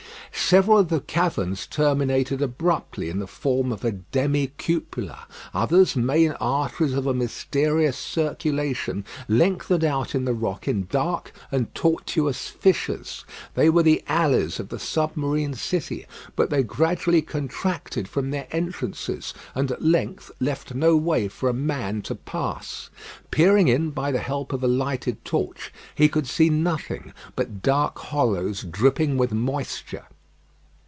[0.33, 5.25] Several of the caverns terminated abruptly in the form of a demi cupola.
[5.53, 11.73] Others, main arteries of a mysterious circulation, lengthened out in the rock in dark and
[11.73, 13.23] tortuous fissures.
[13.55, 16.05] They were the alleys of the submarine city;
[16.35, 21.53] but they gradually contracted from their entrances, and at length left no way for a
[21.53, 22.89] man to pass.
[23.31, 27.97] Peering in by the help of a lighted torch, he could see nothing but dark
[27.99, 30.05] hollows dripping with moisture.